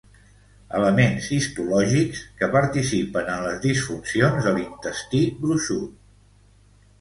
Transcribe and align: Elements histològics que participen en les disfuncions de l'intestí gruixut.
Elements 0.77 1.27
histològics 1.35 2.23
que 2.39 2.49
participen 2.55 3.29
en 3.35 3.45
les 3.49 3.61
disfuncions 3.67 4.49
de 4.49 4.55
l'intestí 4.57 5.23
gruixut. 5.45 5.95